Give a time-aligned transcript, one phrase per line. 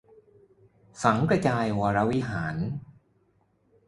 [1.03, 2.55] สังข์กระจายวรวิหาร